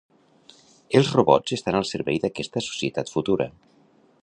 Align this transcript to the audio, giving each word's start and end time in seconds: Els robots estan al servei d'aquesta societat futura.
Els 0.99 1.11
robots 1.17 1.53
estan 1.59 1.77
al 1.81 1.87
servei 1.91 2.19
d'aquesta 2.25 2.65
societat 2.71 3.13
futura. 3.17 3.51